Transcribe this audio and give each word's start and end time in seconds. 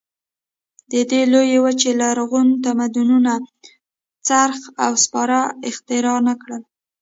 د 0.91 0.93
دې 1.09 1.21
لویې 1.31 1.57
وچې 1.65 1.91
لرغونو 2.01 2.53
تمدنونو 2.65 3.33
څرخ 4.27 4.59
او 4.83 4.91
سپاره 5.03 5.39
اختراع 5.69 6.17
نه 6.27 6.33
کړل. 6.41 6.61